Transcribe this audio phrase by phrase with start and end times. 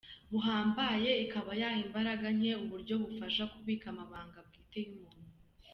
[0.31, 5.29] buhambaye, ikaba yaha imbaraga nke ubu buryo bufasha kubika amabanga bwite y’umuntu